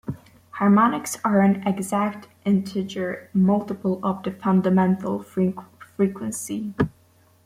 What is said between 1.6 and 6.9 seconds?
exact integer multiple of the fundamental frequency.